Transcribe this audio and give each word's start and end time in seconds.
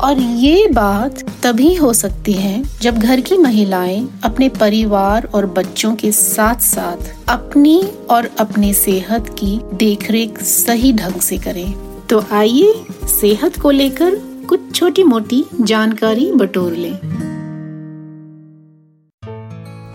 और 0.00 0.18
ये 0.18 0.68
बात 0.72 1.24
तभी 1.42 1.74
हो 1.74 1.92
सकती 1.92 2.32
है 2.32 2.64
जब 2.80 2.98
घर 2.98 3.20
की 3.20 3.36
महिलाएँ 3.36 4.20
अपने 4.24 4.48
परिवार 4.48 5.24
और 5.34 5.46
बच्चों 5.46 5.94
के 5.94 6.12
साथ 6.12 6.54
साथ 6.54 7.28
अपनी 7.28 7.82
और 8.10 8.30
अपने 8.40 8.72
सेहत 8.72 9.28
की 9.38 9.60
देखरेख 9.74 10.42
सही 10.42 10.92
ढंग 10.92 11.20
से 11.20 11.38
करें। 11.38 11.74
तो 12.10 12.24
आइए 12.32 12.74
सेहत 13.04 13.60
को 13.60 13.70
लेकर 13.70 14.14
कुछ 14.48 14.60
छोटी 14.74 15.04
मोटी 15.04 15.44
जानकारी 15.60 16.32
बटोर 16.32 16.72
लें। 16.72 16.98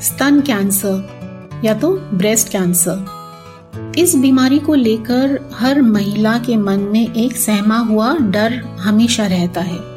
स्तन 0.01 0.41
कैंसर, 0.41 1.09
या 1.65 1.73
तो 1.73 1.91
ब्रेस्ट 2.13 2.49
कैंसर। 2.49 3.23
इस 3.97 4.15
बीमारी 4.15 4.59
को 4.59 4.73
लेकर 4.73 5.49
हर 5.53 5.81
महिला 5.81 6.37
के 6.37 6.57
मन 6.57 6.79
में 6.79 7.13
एक 7.13 7.37
सहमा 7.37 7.77
हुआ 7.77 8.17
डर 8.17 8.53
हमेशा 8.79 9.25
रहता 9.27 9.61
है। 9.61 9.92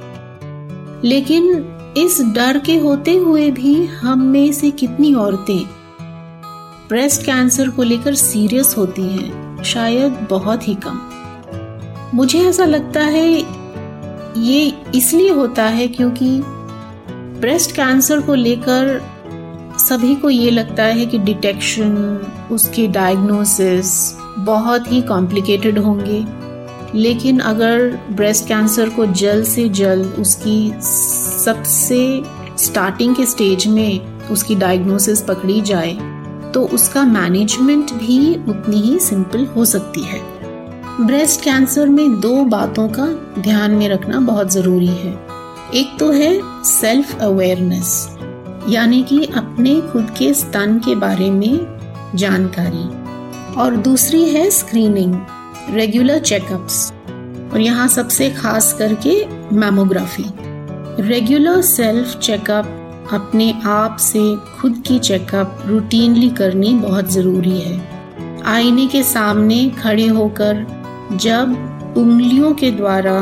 लेकिन 1.06 1.94
इस 1.96 2.20
डर 2.34 2.58
के 2.58 2.76
होते 2.76 3.16
हुए 3.16 3.50
भी 3.50 3.86
हम 3.86 4.22
में 4.22 4.52
से 4.52 4.70
कितनी 4.70 5.14
औरतें 5.14 5.64
ब्रेस्ट 6.88 7.22
कैंसर 7.22 7.68
को 7.68 7.82
लेकर 7.82 8.14
सीरियस 8.14 8.74
होती 8.78 9.02
हैं, 9.02 9.62
शायद 9.62 10.26
बहुत 10.30 10.68
ही 10.68 10.74
कम। 10.74 11.00
मुझे 12.14 12.38
ऐसा 12.38 12.64
लगता 12.64 13.00
है, 13.00 13.28
ये 14.38 14.72
इसलिए 14.94 15.30
होता 15.30 15.64
है 15.64 15.88
क्योंकि 15.88 16.28
ब्रेस्ट 17.40 17.72
कैंसर 17.72 18.20
को 18.20 18.34
लेकर 18.34 19.00
सभी 19.78 20.14
को 20.14 20.30
ये 20.30 20.50
लगता 20.50 20.82
है 20.82 21.06
कि 21.06 21.18
डिटेक्शन 21.18 21.94
उसके 22.50 22.86
डायग्नोसिस 22.88 24.12
बहुत 24.38 24.92
ही 24.92 25.00
कॉम्प्लिकेटेड 25.02 25.78
होंगे। 25.78 26.24
लेकिन 26.94 27.38
अगर 27.40 27.90
ब्रेस्ट 28.10 28.46
कैंसर 28.48 28.88
को 28.88 29.06
जल्द 29.06 29.44
से 29.44 29.68
जल्द 29.68 30.14
उसकी 30.18 30.72
सबसे 30.80 32.00
स्टार्टिंग 32.58 33.14
के 33.16 33.26
स्टेज 33.26 33.66
में 33.66 34.28
उसकी 34.28 34.54
डायग्नोसिस 34.54 35.22
पकड़ी 35.22 35.60
जाए 35.60 35.92
तो 36.54 36.62
उसका 36.66 37.02
मैनेजमेंट 37.04 37.92
भी 37.92 38.34
उतनी 38.50 38.80
ही 38.80 38.98
सिंपल 38.98 39.44
हो 39.46 39.64
सकती 39.64 40.02
है। 40.02 40.20
ब्रेस्ट 41.00 41.40
कैंसर 41.40 41.88
में 41.88 42.20
दो 42.20 42.34
बातों 42.44 42.88
का 42.88 43.06
ध्यान 43.38 43.70
में 43.70 43.88
रखना 43.88 44.20
बहुत 44.20 44.52
ज़रूरी 44.52 44.86
है। 44.86 45.12
एक 45.74 45.96
तो 45.98 46.10
है 46.12 46.40
सेल्फ 46.64 47.20
अवेयरनेस 47.20 48.08
यानी 48.68 49.02
कि 49.02 49.24
अपने 49.36 49.80
खुद 49.82 50.10
के 50.18 50.32
स्तन 50.34 50.78
के 50.78 50.94
बारे 50.94 51.30
में 51.30 51.66
जानकारी, 52.14 52.88
और 53.54 53.76
दूसरी 53.76 54.24
है 54.24 54.48
स्क्रीनिंग 54.50 55.14
रेगुलर 55.70 56.18
चेकअप्स 56.18 56.92
और 57.52 57.60
यहाँ 57.60 57.88
सबसे 57.88 58.30
खास 58.30 58.72
करके 58.72 59.26
मैमोग्राफी 59.56 60.24
रेगुलर 61.02 61.62
सेल्फ 61.62 62.18
चेकअप 62.18 62.66
अपने 63.12 63.60
आप 63.64 63.96
से 63.96 64.36
खुद 64.58 64.82
की 64.86 64.98
चेकअप 64.98 65.62
रूटीनली 65.66 66.30
करनी 66.30 66.74
बहुत 66.74 67.12
ज़रूरी 67.12 67.60
है। 67.60 67.88
आईने 68.44 68.86
के 68.86 69.02
सामने 69.02 69.70
खड़े 69.70 70.06
होकर 70.06 70.66
जब 71.12 71.48
उंगलियों 71.96 72.52
के 72.54 72.70
द्वारा 72.70 73.18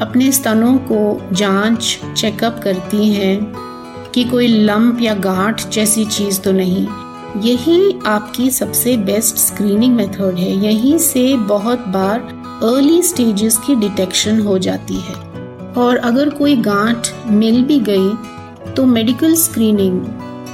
अपने 0.00 0.32
स्तनों 0.32 0.78
को 0.78 1.28
जाँच 1.32 2.00
चेकअप 2.16 2.60
करती 2.64 3.08
हैं 3.08 3.52
कि 4.14 4.24
कोई 4.24 4.46
लंप 4.46 5.00
या 5.00 5.14
गांठ 5.14 5.68
जैसी 5.68 6.04
चीज़ 6.04 6.40
तो 6.40 6.52
नहीं 6.52 6.86
यही 7.36 7.98
आपकी 8.06 8.50
सबसे 8.50 8.96
बेस्ट 8.96 9.36
स्क्रीनिंग 9.36 9.94
मेथड 9.96 10.38
है। 10.38 10.50
यहीं 10.64 10.98
से 10.98 11.36
बहुत 11.36 11.78
बार 11.88 12.20
अर्ली 12.62 13.02
स्टेजेस 13.02 13.56
की 13.56 13.74
डिटेक्शन 13.74 14.40
हो 14.40 14.58
जाती 14.58 14.94
है। 14.94 15.14
और 15.76 15.96
अगर 15.96 16.30
कोई 16.30 16.56
गांठ 16.56 17.08
मिल 17.26 17.62
भी 17.64 17.80
गई 17.80 18.10
तो 18.72 18.86
मेडिकल 18.86 19.34
स्क्रीनिंग 19.34 20.00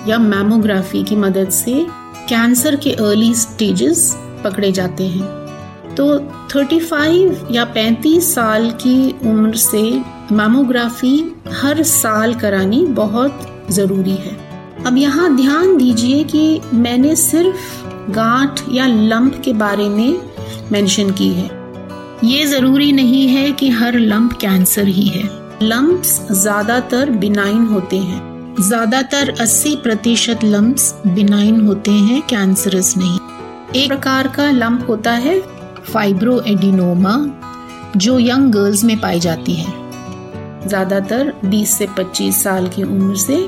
या 0.09 0.19
मैमोग्राफी 0.19 1.05
की 1.05 1.17
मदद 1.17 1.51
से 1.51 1.87
कैंसर 2.29 2.77
के 2.77 2.93
अर्ली 2.93 3.35
स्टेजेस 3.35 4.17
पकड़े 4.45 4.73
जाते 4.73 5.07
हैं। 5.07 5.95
तो 5.95 6.19
35 6.49 7.39
या 7.51 7.65
35 7.65 8.35
साल 8.35 8.71
की 8.71 9.11
उम्र 9.25 9.57
से 9.57 9.83
मैमोग्राफी 10.33 11.37
हर 11.53 11.83
साल 11.83 12.35
करानी 12.35 12.85
बहुत 12.87 13.67
ज़रूरी 13.71 14.15
है। 14.15 14.46
अब 14.77 14.97
यहाँ 14.97 15.35
ध्यान 15.37 15.77
दीजिए 15.77 16.23
कि 16.25 16.61
मैंने 16.75 17.15
सिर्फ़ 17.17 18.13
गांठ 18.13 18.61
या 18.71 18.87
लंप 18.87 19.41
के 19.45 19.53
बारे 19.53 19.89
में 19.89 20.21
मेंशन 20.73 21.11
की 21.11 21.29
है। 21.33 21.51
ये 22.25 22.45
ज़रूरी 22.47 22.91
नहीं 22.93 23.27
है 23.29 23.51
कि 23.53 23.71
हर 23.71 23.99
लंप 23.99 24.33
कैंसर 24.33 24.87
ही 24.87 25.07
है। 25.09 25.25
लंप्स 25.63 26.21
ज़्यादातर 26.33 27.11
बिनाइन 27.11 27.67
होते 27.67 27.99
हैं। 27.99 28.55
ज़्यादातर 28.61 29.35
80 29.41 29.75
प्रतिशत 29.77 30.45
लम्प्स 30.45 30.95
बिनाइन 31.07 31.61
होते 31.61 31.91
हैं 31.91 32.21
कैंसरस 32.23 32.95
नहीं। 32.97 33.19
एक 33.75 33.89
प्रकार 33.89 34.29
का 34.29 34.51
लंप 34.51 34.87
होता 34.89 35.13
है 35.13 35.41
फाइब्रो 35.93 36.41
एडिनोमा 36.47 37.17
जो 37.97 38.19
यंग 38.19 38.53
गर्ल्स 38.53 38.85
में 38.85 38.99
पाई 39.01 39.21
जाती 39.21 39.55
है। 39.55 39.75
ज़्यादातर 40.69 41.33
20 41.45 41.77
से 41.79 41.87
25 41.99 42.43
साल 42.43 42.69
की 42.69 42.83
उम्र 42.83 43.17
से 43.17 43.47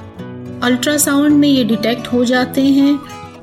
अल्ट्रासाउंड 0.62 1.32
में 1.32 1.48
ये 1.48 1.64
डिटेक्ट 1.64 2.06
हो 2.06 2.24
जाते 2.24 2.64
हैं 2.64 2.98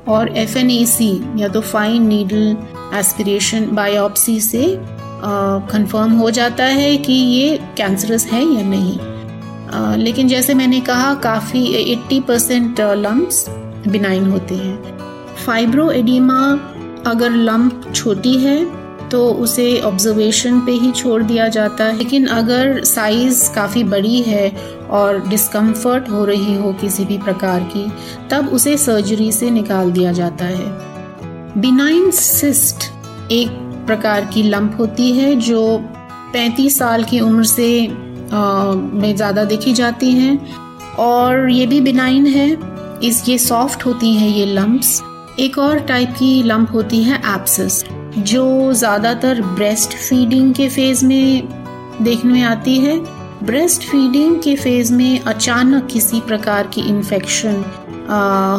और 0.08 0.28
एफएनएसी 0.28 1.20
या 1.36 1.48
तो 1.48 1.60
फाइन 1.60 2.06
नीडल 2.06 2.56
एस्पिरेशन 2.94 3.68
बायोप्सी 3.72 4.40
से 4.40 4.64
कंफर्म 5.72 6.12
हो 6.12 6.30
जाता 6.30 6.64
है 6.64 6.96
कि 6.96 7.12
ये 7.12 7.58
कैंसरस 7.76 8.26
है 8.26 8.44
या 8.54 8.62
नहीं। 8.62 8.98
आ, 9.68 9.94
लेकिन 9.96 10.28
जैसे 10.28 10.54
मैंने 10.54 10.80
कहा 10.80 11.14
काफ़ी 11.14 11.94
80 11.94 12.20
परसेंट 12.20 12.80
लम्ब्स 12.80 13.44
बिनाइन 13.88 14.30
होते 14.30 14.54
हैं। 14.54 14.98
फाइब्रो 15.46 15.90
एडिमा 15.90 16.38
अगर 17.06 17.30
लम्ब 17.30 17.92
छोटी 17.94 18.34
है 18.36 18.85
तो 19.10 19.28
उसे 19.34 19.80
ऑब्जर्वेशन 19.80 20.60
पे 20.60 20.72
ही 20.72 20.90
छोड़ 20.92 21.22
दिया 21.22 21.48
जाता 21.48 21.84
है। 21.84 21.96
लेकिन 21.96 22.26
अगर 22.26 22.82
साइज़ 22.84 23.50
काफ़ी 23.54 23.84
बड़ी 23.84 24.20
है 24.22 24.48
और 24.90 25.20
डिस्कम्फर्ट 25.28 26.08
हो 26.10 26.24
रही 26.24 26.54
हो 26.54 26.72
किसी 26.72 27.04
भी 27.04 27.18
प्रकार 27.18 27.60
की, 27.72 27.86
तब 28.30 28.48
उसे 28.48 28.76
सर्जरी 28.76 29.30
से 29.32 29.50
निकाल 29.50 29.92
दिया 29.92 30.12
जाता 30.12 30.44
है। 30.44 31.60
बिनाइन 31.60 32.10
सिस्ट 32.10 32.90
एक 33.32 33.48
प्रकार 33.86 34.24
की 34.24 34.42
लंप 34.42 34.76
होती 34.78 35.12
है 35.12 35.34
जो 35.40 35.62
35 36.34 36.78
साल 36.78 37.04
की 37.04 37.20
उम्र 37.20 37.44
से 37.44 37.88
में 37.88 39.14
ज़्यादा 39.16 39.44
देखी 39.44 39.72
जाती 39.72 40.10
हैं। 40.10 40.38
और 40.98 41.48
ये 41.50 41.66
भी 41.66 41.80
बिनाइन 41.80 42.26
है। 42.26 42.50
इस, 43.02 43.28
ये 43.28 43.38
सॉफ्ट 43.38 43.84
होती 43.86 44.12
हैं 44.14 44.28
ये 44.28 44.44
लंप्स 44.46 45.02
एक 45.40 45.58
और 45.58 45.78
टाइप 45.78 46.14
की 46.18 46.42
लंप 46.42 46.70
होती 46.72 47.02
है 47.02 47.16
एप्सिस 47.26 47.84
जो 48.18 48.72
ज़्यादातर 48.72 49.40
ब्रेस्ट 49.44 49.94
फीडिंग 49.94 50.52
के 50.54 50.68
फ़ेज़ 50.68 51.04
में 51.06 51.48
देखने 52.02 52.32
में 52.32 52.42
आती 52.42 52.76
है। 52.78 52.98
ब्रेस्ट 53.44 53.82
फीडिंग 53.82 54.36
के 54.42 54.54
फ़ेज़ 54.56 54.92
में 54.94 55.20
अचानक 55.20 55.86
किसी 55.86 56.20
प्रकार 56.20 56.66
की 56.66 56.80
इन्फेक्शन 56.80 57.64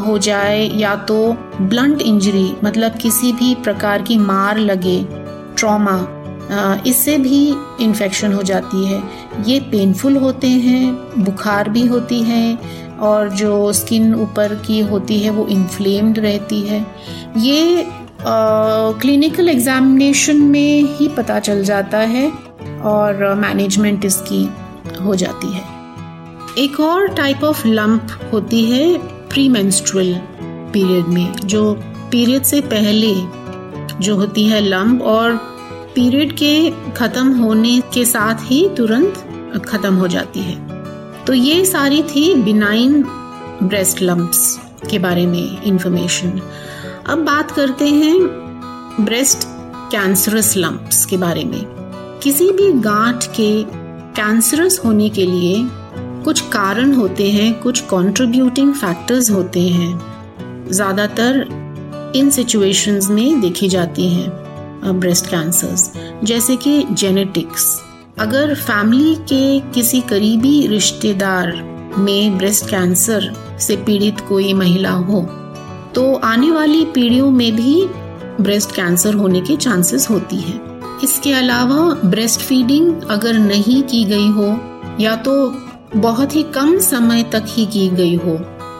हो 0.07 0.18
जाए 0.18 0.62
या 0.74 0.95
तो 1.06 1.18
ब्लंट 1.62 2.01
इंजरी 2.01 2.51
मतलब 2.63 2.98
किसी 2.98 3.31
भी 3.33 3.54
प्रकार 3.56 4.01
की 4.01 4.18
मार 4.18 4.57
लगे 4.57 5.01
ट्रॉमा 5.57 5.98
इससे 6.88 7.18
भी 7.18 7.45
इन्फेक्शन 7.81 8.33
हो 8.33 8.44
जाती 8.44 8.86
है। 8.86 9.01
ये 9.44 9.60
पेनफुल 9.71 10.18
होते 10.18 10.48
हैं, 10.48 11.24
बुखार 11.24 11.69
भी 11.69 11.86
होती 11.88 12.21
है, 12.24 12.57
और 13.00 13.30
जो 13.30 13.71
स्किन 13.74 14.13
ऊपर 14.15 14.53
की 14.68 14.80
होती 14.81 15.19
है 15.19 15.30
वो 15.30 15.45
इन्फ्लेम्ड 15.48 16.19
रहती 16.19 16.62
है। 16.62 16.86
ये 17.38 17.88
क्लिनिकल 18.22 19.50
एग्जामिनेशन 19.50 20.38
में 20.38 20.98
ही 20.98 21.08
पता 21.08 21.40
चल 21.40 21.64
जाता 21.64 21.98
है 21.98 22.31
और 22.84 23.36
मैनेजमेंट 23.36 24.06
इसकी 24.06 24.50
हो 25.04 25.16
जाती 25.16 25.54
है। 25.54 25.64
एक 26.58 26.80
और 26.80 27.08
टाइप 27.08 27.44
ऑफ़ 27.44 27.68
लंप 27.68 28.08
होती 28.34 28.72
है 28.72 28.98
प्री 29.30 29.50
पीरियड 29.54 31.06
में, 31.06 31.34
जो 31.34 31.74
पीरियड 32.12 32.44
से 32.44 32.62
पहले 32.62 33.14
जो 34.00 34.16
होती 34.16 34.44
है 34.44 34.62
लंप 34.62 35.02
और 35.02 35.34
पीरियड 35.96 36.34
के 36.34 36.72
खत्म 36.92 37.34
होने 37.34 37.81
के 37.94 38.06
साथ 38.06 38.36
ही 38.42 38.70
तुरंत 38.78 39.13
खत्म 39.70 39.96
हो 39.96 40.08
जाती 40.08 40.40
है। 40.40 40.56
तो 41.25 41.34
ये 41.34 41.66
सारी 41.66 42.04
थी 42.04 42.34
बिनाइन 42.36 43.04
ब्रेस्ट 43.63 44.02
लंप्स 44.02 44.60
के 44.90 45.00
बारे 45.00 45.25
में 45.25 45.62
इंफॉर्मेशन 45.62 46.42
अब 47.09 47.19
बात 47.25 47.51
करते 47.51 47.86
हैं 47.88 49.06
ब्रेस्ट 49.06 49.44
कैंसरस 49.92 50.56
लंप्स 50.57 51.06
के 51.06 51.18
बारे 51.18 51.44
में। 51.44 52.19
किसी 52.24 52.50
भी 52.51 52.71
गांठ 52.81 53.25
के 53.36 53.63
कैंसरस 54.15 54.80
होने 54.86 55.07
के 55.09 55.25
लिए 55.25 55.56
कुछ 56.24 56.42
कारण 56.50 56.94
होते 56.94 57.30
हैं, 57.31 57.54
कुछ 57.62 57.80
कंट्रीब्यूटिंग 57.81 58.74
फैक्टर्स 58.74 59.30
होते 59.31 59.68
हैं। 59.68 60.68
ज़्यादातर 60.71 62.12
इन 62.15 62.30
सिचुएशंस 62.30 63.10
में 63.10 63.42
देखी 63.42 63.69
जाती 63.69 64.10
हैं 64.10 65.00
ब्रेस्ट 65.00 65.25
कैंसर्स 65.25 65.92
जैसे 66.24 66.56
कि 66.56 66.81
जेनेटिक्स 66.92 67.81
अगर 68.19 68.53
फैमिली 68.56 69.15
के 69.31 69.60
किसी 69.71 70.01
करीबी 70.01 70.68
रिश्तेदार 70.68 71.53
में 71.98 72.38
ब्रेस्ट 72.38 72.69
कैंसर 72.69 73.33
से 73.60 73.75
पीड़ित 73.77 74.21
कोई 74.30 74.53
महिला 74.53 74.92
हो 74.92 75.21
तो 75.98 76.14
आने 76.16 76.50
वाली 76.52 76.84
पीढ़ियों 76.86 77.30
में 77.32 77.56
भी 77.56 77.86
ब्रेस्ट 78.42 78.72
कैंसर 78.72 79.14
होने 79.14 79.40
के 79.42 79.56
चांसेस 79.56 80.10
होती 80.10 80.36
है। 80.38 80.60
इसके 81.04 81.32
अलावा 81.34 81.78
ब्रेस्ट 82.06 82.40
फीडिंग 82.40 83.02
अगर 83.04 83.38
नहीं 83.38 83.82
की 83.84 84.04
गई 84.04 84.28
हो, 84.28 84.48
या 85.00 85.16
तो 85.18 85.34
बहुत 85.96 86.36
ही 86.36 86.44
कम 86.56 86.78
समय 86.80 87.24
तक 87.24 87.46
ही 87.48 87.66
की 87.66 87.88
गई 87.90 88.16
हो, 88.16 88.38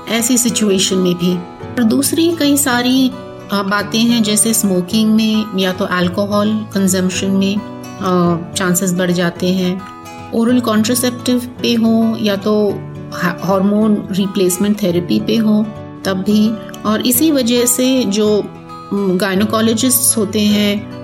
ऐसी 0.10 0.38
सिचुएशन 0.38 0.98
में 0.98 1.14
भी। 1.16 1.34
और 1.34 1.84
दूसरी 1.86 2.30
कई 2.40 2.58
सारी 2.58 3.10
बातें 3.54 4.00
हैं, 4.00 4.22
जैसे 4.24 4.54
स्मोकिंग 4.54 5.14
में, 5.16 5.60
या 5.60 5.74
तो 5.74 5.86
अल्कोहल 5.88 6.54
कंजम्पशन 6.74 7.32
में 7.32 7.56
चांसेस 8.54 8.94
बढ़ 8.94 9.12
जाते 9.12 9.54
हैं। 9.54 10.32
ओरल 10.34 10.60
कॉन्ट्रोसेप्टिव 10.60 11.50
पे 11.62 11.74
हो, 11.74 12.16
या 12.22 12.36
तो 12.38 12.70
हार्मोन 13.44 14.08
रिप्लेसमेंट 14.12 14.82
थेरेपी 14.84 15.20
पे 15.20 15.38
हो 15.38 15.66
तब 16.08 16.18
भी। 16.18 16.50
और 16.86 17.08
इसी 17.08 17.32
वजह 17.32 17.66
से 17.66 18.04
जो 18.04 18.44
गायनोकोलॉजिस्ट 18.94 20.18
होते 20.18 20.40
हैं, 20.40 20.98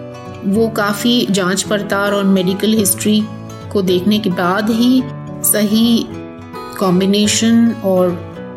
वो 0.46 0.68
काफ़ी 0.68 1.26
जाँच 1.32 1.62
पड़ताल 1.62 2.14
और 2.14 2.24
मेडिकल 2.24 2.74
हिस्ट्री 2.74 3.22
को 3.74 3.82
देखने 3.82 4.20
के 4.20 4.30
बाद 4.30 4.70
ही 4.70 5.04
सही 5.44 6.06
कॉम्बिनेशन 6.80 7.72
और 7.86 8.10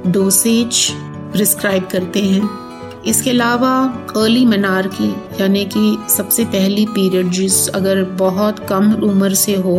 डोसेज 0.07 0.91
प्रिस्क्राइब 1.33 1.89
करते 1.93 2.21
हैं। 2.21 2.49
इसके 3.07 3.31
अलावा 3.31 3.73
अर्ली 4.17 4.45
मनार 4.47 4.87
की 4.87 5.11
यानी 5.41 5.65
कि 5.65 5.97
सबसे 6.11 6.45
पहली 6.45 6.87
पीरियड 6.87 7.31
जिस 7.31 7.69
अगर 7.69 8.03
बहुत 8.05 8.67
कम 8.69 8.93
उम्र 9.03 9.35
से 9.35 9.55
हो, 9.57 9.77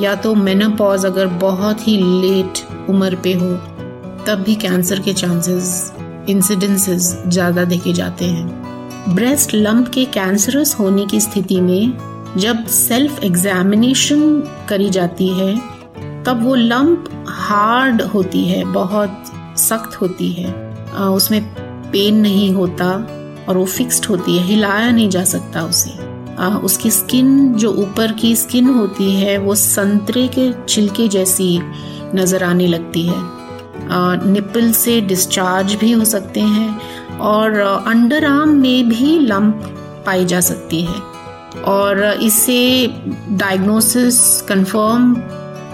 या 0.00 0.14
तो 0.14 0.34
मेनापॉज 0.34 1.06
अगर 1.06 1.26
बहुत 1.26 1.88
ही 1.88 1.96
लेट 1.96 2.88
उम्र 2.90 3.14
पे 3.14 3.32
हो, 3.32 3.52
तब 4.26 4.42
भी 4.46 4.54
कैंसर 4.54 5.00
के 5.00 5.12
चांसेस 5.12 5.92
इंसिडेंसेस 6.28 7.16
ज़्यादा 7.26 7.64
देखे 7.64 7.92
जाते 7.92 8.24
हैं। 8.24 9.14
ब्रेस्ट 9.14 9.54
लंप 9.54 9.88
के 9.88 10.04
कैंसरस 10.14 10.74
होने 10.78 11.06
की 11.06 11.20
स्थिति 11.20 11.60
में 11.60 11.92
जब 12.38 12.64
सेल्फ 12.68 13.22
एग्जामिनेशन 13.24 14.22
करी 14.68 14.88
जाती 14.90 15.28
है 15.30 15.54
तब 16.24 16.42
वो 16.44 16.54
लंप 16.54 17.04
हार्ड 17.28 18.02
होती 18.04 18.44
है 18.44 18.64
बहुत 18.72 19.32
सख्त 19.58 20.00
होती 20.00 20.30
है। 20.32 20.52
उसमें 21.08 21.42
पेन 21.92 22.16
नहीं 22.16 22.52
होता 22.54 22.90
और 23.48 23.56
वो 23.56 23.64
फिक्स्ड 23.66 24.06
होती 24.06 24.36
है 24.36 24.44
हिलाया 24.44 24.90
नहीं 24.90 25.08
जा 25.08 25.24
सकता 25.24 25.62
उसे। 25.64 25.90
आ, 26.36 26.48
उसकी 26.58 26.90
स्किन 26.90 27.52
जो 27.54 27.70
ऊपर 27.72 28.12
की 28.12 28.34
स्किन 28.36 28.68
होती 28.68 29.10
है 29.14 29.36
वो 29.38 29.54
संतरे 29.54 30.26
के 30.28 30.52
छिलके 30.64 31.08
जैसी 31.08 31.58
नज़र 32.14 32.44
आने 32.44 32.66
लगती 32.66 33.06
है। 33.06 33.20
निपल 34.26 34.70
से 34.72 35.00
डिस्चार्ज 35.00 35.74
भी 35.74 35.90
हो 35.92 36.04
सकते 36.04 36.40
हैं 36.40 37.18
और 37.18 37.58
अंडर 37.86 38.24
आर्म 38.24 38.56
में 38.58 38.88
भी 38.88 39.18
लंप 39.18 39.62
पाई 40.06 40.24
जा 40.24 40.40
सकती 40.40 40.82
है। 40.82 41.00
और 41.64 42.02
इससे 42.22 42.86
डायग्नोसिस 43.30 44.40
कंफर्म 44.40 45.14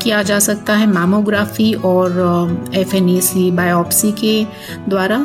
किया 0.03 0.23
जा 0.23 0.39
सकता 0.39 0.75
है 0.75 0.87
मैमोग्राफी 0.87 1.73
और 1.85 2.71
एफ़ 2.75 2.95
एन 2.97 3.57
बायोप्सी 3.57 4.13
के 4.13 4.45
द्वारा। 4.89 5.25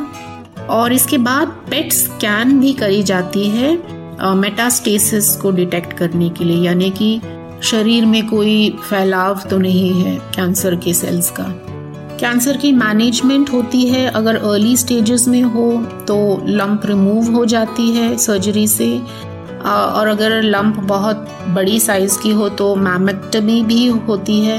और 0.70 0.92
इसके 0.92 1.18
बाद 1.18 1.48
पेट 1.70 1.92
स्कैन 1.92 2.58
भी 2.60 2.72
करी 2.72 3.02
जाती 3.02 3.48
है 3.48 3.76
मेटास्टेसिस 4.36 5.34
को 5.36 5.50
डिटेक्ट 5.50 5.92
करने 5.92 6.28
के 6.28 6.44
लिए, 6.44 6.64
यानी 6.66 6.90
कि 6.90 7.20
शरीर 7.62 8.06
में 8.06 8.26
कोई 8.28 8.70
फैलाव 8.82 9.40
तो 9.50 9.58
नहीं 9.58 9.92
है 10.02 10.16
कैंसर 10.34 10.76
के 10.76 10.94
सेल्स 10.94 11.30
का। 11.30 11.44
कैंसर 12.20 12.56
की 12.56 12.72
मैनेजमेंट 12.72 13.52
होती 13.52 13.86
है, 13.88 14.06
अगर 14.10 14.36
अर्ली 14.36 14.76
स्टेजेस 14.76 15.26
में 15.28 15.42
हो 15.44 15.70
तो 16.08 16.16
लंप 16.46 16.86
रिमूव 16.86 17.30
हो 17.34 17.44
जाती 17.46 17.90
है 17.92 18.16
सर्जरी 18.18 18.66
से। 18.68 18.96
और 19.64 20.08
अगर 20.08 20.42
लंप 20.42 20.76
बहुत 20.86 21.28
बड़ी 21.48 21.78
साइज़ 21.80 22.18
की 22.22 22.30
हो 22.30 22.48
तो 22.50 22.74
मैमेक्टमी 22.76 23.62
भी 23.62 23.86
होती 23.86 24.40
है। 24.40 24.58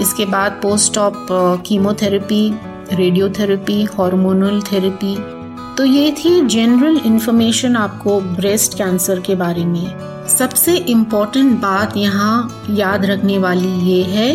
इसके 0.00 0.24
बाद 0.26 0.58
post 0.62 0.98
op 0.98 1.26
chemotherapy 1.66 2.48
radiotherapy 2.92 3.82
hormonal 3.94 4.60
therapy 4.62 5.16
तो 5.76 5.84
ये 5.84 6.10
थी 6.18 6.40
जनरल 6.46 7.00
इंफॉर्मेशन 7.06 7.76
आपको 7.76 8.20
ब्रेस्ट 8.20 8.78
कैंसर 8.78 9.20
के 9.20 9.34
बारे 9.34 9.64
में। 9.64 10.26
सबसे 10.28 10.76
इम्पोर्टेंट 10.76 11.60
बात 11.60 11.96
यहाँ 11.96 12.64
याद 12.70 13.04
रखने 13.06 13.38
वाली 13.38 13.72
ये 13.90 14.02
है 14.04 14.30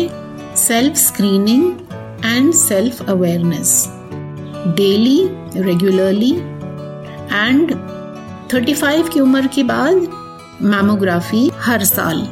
self 0.56 0.96
screening 0.98 1.72
and 2.24 2.52
self 2.54 3.10
awareness 3.10 3.92
daily 4.76 5.28
regularly 5.56 6.30
and 7.32 7.74
35 8.48 9.08
की 9.08 9.20
उम्र 9.20 9.46
के 9.46 9.62
बाद 9.62 10.08
मैमोग्राफी 10.62 11.50
हर 11.58 11.84
साल. 11.84 12.28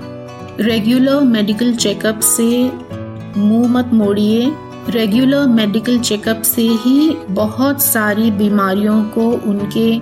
रेगुलर 0.61 1.21
मेडिकल 1.21 1.75
चेकअप 1.75 2.21
से 2.21 2.73
मुँह 3.37 3.69
मत 3.69 3.91
मोड़िए. 3.93 4.53
रेगुलर 4.89 5.47
मेडिकल 5.47 5.99
चेकअप 5.99 6.43
से 6.43 6.63
ही 6.63 7.17
बहुत 7.29 7.83
सारी 7.83 8.31
बीमारियों 8.31 9.05
को 9.05 9.31
उनके 9.31 9.99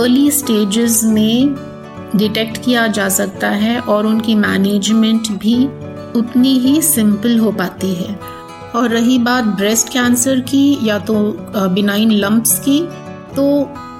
अर्ली 0.00 0.30
स्टेजेस 0.30 1.04
में 1.04 1.54
डिटेक्ट 2.16 2.64
किया 2.64 2.86
जा 2.86 3.08
सकता 3.08 3.48
है 3.48 3.80
और 3.80 4.06
उनकी 4.06 4.34
मैनेजमेंट 4.34 5.28
भी 5.28 5.66
उतनी 6.18 6.58
ही 6.58 6.82
सिंपल 6.82 7.38
हो 7.38 7.52
पाती 7.52 7.94
है. 7.94 8.18
और 8.74 8.88
रही 8.88 9.18
बात 9.18 9.44
ब्रेस्ट 9.56 9.88
कैंसर 9.88 10.40
की 10.40 10.78
या 10.82 10.98
तो 10.98 11.14
बिनाइन 11.74 12.12
लम्ब्स 12.12 12.58
की 12.58 12.80
तो 13.36 13.44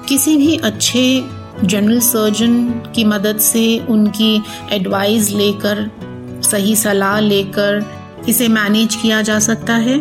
किसी 0.09 0.35
भी 0.37 0.55
अच्छे 0.57 1.03
जनरल 1.63 1.99
सर्जन 1.99 2.63
की 2.95 3.03
मदद 3.03 3.37
से 3.37 3.63
उनकी 3.89 4.41
एडवाइस 4.71 5.29
लेकर, 5.31 5.89
सही 6.43 6.75
सलाह 6.75 7.19
लेकर 7.19 7.85
इसे 8.29 8.47
मैनेज 8.47 8.95
किया 8.95 9.21
जा 9.21 9.39
सकता 9.39 9.73
है। 9.75 9.97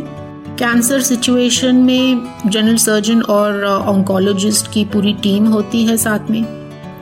कैंसर 0.59 1.01
सिचुएशन 1.01 1.77
में 1.77 2.23
जनरल 2.47 2.77
सर्जन 2.77 3.23
और 3.23 3.65
ऑन्कोलॉजिस्ट 3.65 4.73
की 4.73 4.85
पूरी 4.85 5.13
टीम 5.13 5.47
होती 5.47 5.85
है 5.85 5.97
साथ 5.97 6.31
में। 6.31 6.43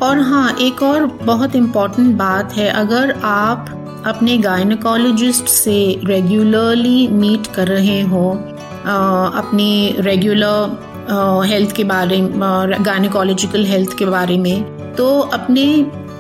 और 0.02 0.18
हाँ 0.18 0.56
एक 0.60 0.82
और 0.82 1.06
बहुत 1.22 1.56
इंपॉर्टेंट 1.56 2.16
बात 2.16 2.52
है, 2.52 2.68
अगर 2.70 3.12
आप 3.24 3.79
अपने 4.06 4.38
गायनकोलॉजिस्ट 4.38 5.46
से 5.46 6.00
रेगुलरली 6.04 7.08
मीट 7.08 7.46
कर 7.46 7.68
रहे 7.68 8.00
हो 8.00 8.30
अपने 9.36 9.96
रेगुलर 9.98 11.44
हेल्थ 11.46 11.72
के 11.72 11.84
बारे 11.84 12.20
में 12.22 12.84
गायनकोलॉजिकल 12.86 13.64
हेल्थ 13.64 13.98
के 13.98 14.04
बारे 14.04 14.38
में 14.38 14.62
तो 14.94 15.20
अपने 15.20 15.66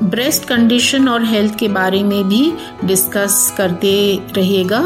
ब्रेस्ट 0.02 0.44
कंडीशन 0.44 1.08
और 1.08 1.24
हेल्थ 1.24 1.56
के 1.58 1.68
बारे 1.68 2.02
में 2.02 2.28
भी 2.28 2.52
डिस्कस 2.84 3.54
करते 3.56 4.20
रहिएगा, 4.36 4.80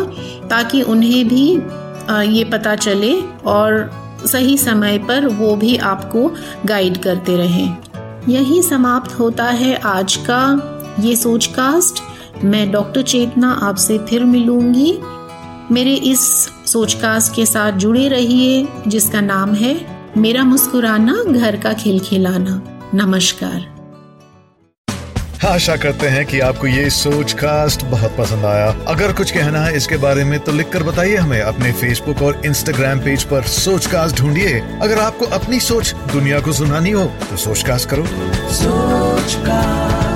ताकि 0.51 0.83
उन्हें 0.83 1.29
भी 1.29 1.51
ये 2.37 2.45
पता 2.45 2.77
चले 2.77 3.21
और 3.47 3.91
सही 4.27 4.59
समय 4.59 4.99
पर 4.99 5.27
वो 5.27 5.57
भी 5.57 5.77
आपको 5.77 6.31
गाइड 6.67 6.97
करते 6.97 7.37
रहें। 7.37 7.77
यही 8.29 8.63
समाप्त 8.63 9.19
होता 9.19 9.45
है 9.45 9.75
आज 9.75 10.17
का 10.17 10.71
ये 11.01 11.17
सोचकास्ट 11.17 12.03
मैं 12.45 12.71
डॉक्टर 12.73 13.03
चेतना 13.03 13.50
आपसे 13.62 13.99
फिर 13.99 14.25
मिलूँगी। 14.25 14.93
मेरे 15.75 15.95
इस 16.05 16.21
सोचकास्ट 16.67 17.35
के 17.35 17.47
साथ 17.47 17.73
जुड़े 17.73 18.09
रहिए 18.09 18.67
जिसका 18.88 19.21
नाम 19.21 19.55
है 19.55 19.75
मेरा 20.17 20.43
मुस्कुराना 20.45 21.23
घर 21.25 21.57
का 21.57 21.73
खेल 21.73 22.00
खिलाना 22.00 22.61
नमस्कार। 22.95 23.73
आशा 25.47 25.76
करते 25.76 26.07
हैं 26.07 26.25
कि 26.26 26.41
आपको 26.41 26.67
ये 26.67 26.91
सोच 26.91 27.33
कास्ट 27.33 27.85
बहुत 27.85 28.17
पसंद 28.19 28.45
आया। 28.45 28.69
अगर 28.88 29.12
कुछ 29.12 29.31
कहना 29.31 29.61
है 29.61 29.76
इसके 29.76 29.97
बारे 29.97 30.25
में 30.25 30.38
तो 30.41 30.53
लिखकर 30.53 30.83
बताइए 30.83 31.17
हमें। 31.17 31.41
अपने 31.41 31.73
फेसबुक 31.73 32.23
और 32.23 32.41
इंस्टाग्राम 32.47 33.00
पेज 33.00 33.25
पर 33.25 33.43
सोच 33.43 33.87
कास्ट 33.87 34.17
ढूंढिए। 34.17 34.61
अगर 34.83 34.99
आपको 34.99 35.26
अपनी 35.38 35.61
सोच 35.61 35.95
दुनिया 36.12 36.41
को 36.41 36.53
सुनानी 36.53 36.91
हो 36.91 37.05
तो 37.31 37.37
सोच 37.37 37.62
कास्ट 37.62 37.88
करो। 37.88 38.07
सोच 38.55 39.35
कास्ट 39.47 40.13